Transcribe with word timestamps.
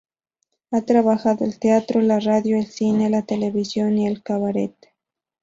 Ha 0.71 0.81
trabajado 0.81 1.45
el 1.45 1.59
teatro, 1.59 2.01
la 2.01 2.19
radio, 2.19 2.57
el 2.57 2.65
cine, 2.65 3.11
la 3.11 3.21
televisión 3.21 3.99
y 3.99 4.07
el 4.07 4.23
cabaret. 4.23 4.73